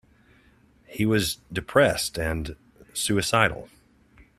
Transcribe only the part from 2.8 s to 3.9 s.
suicidal.